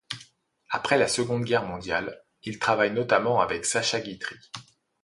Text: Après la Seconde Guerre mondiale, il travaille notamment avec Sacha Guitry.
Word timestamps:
Après 0.71 0.97
la 0.97 1.07
Seconde 1.07 1.43
Guerre 1.43 1.67
mondiale, 1.67 2.23
il 2.41 2.57
travaille 2.57 2.91
notamment 2.91 3.39
avec 3.39 3.65
Sacha 3.65 3.99
Guitry. 3.99 4.35